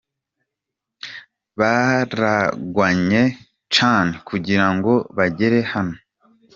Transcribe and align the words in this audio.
Baragwanye 1.59 3.21
cane 3.75 4.11
kugira 4.27 4.67
ngo 4.75 4.93
bagere 5.17 5.59
hano. 5.71 5.95